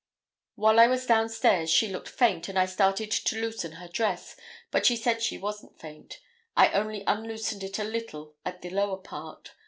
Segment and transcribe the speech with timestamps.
[0.55, 4.35] While I was downstairs she looked faint and I started to loosen her dress,
[4.71, 6.19] but she said she wasn't faint;
[6.57, 9.51] I only unloosened it a little at the lower part.